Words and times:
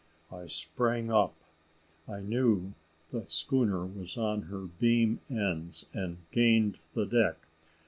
I 0.31 0.47
sprang 0.47 1.11
up. 1.11 1.35
I 2.07 2.21
knew 2.21 2.73
the 3.11 3.27
schooner 3.27 3.85
was 3.85 4.17
on 4.17 4.41
her 4.49 4.61
beam 4.61 5.19
ends, 5.29 5.89
and 5.93 6.17
gained 6.31 6.79
the 6.95 7.05
deck. 7.05 7.45